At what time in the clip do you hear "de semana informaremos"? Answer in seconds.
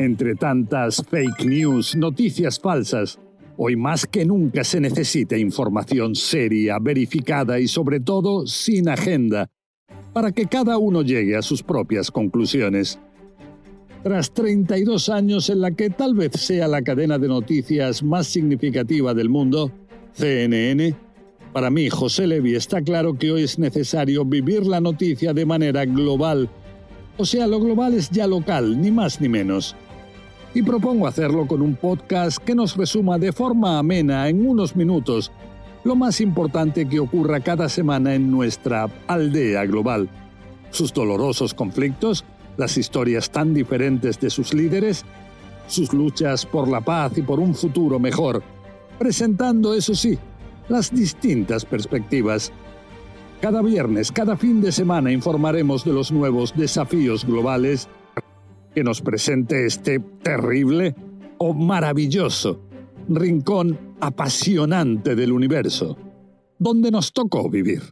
54.60-55.84